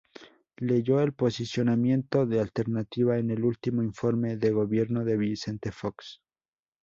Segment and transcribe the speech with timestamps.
[0.57, 6.23] Leyó el posicionamiento de Alternativa en el último informe de Gobierno de Vicente Fox.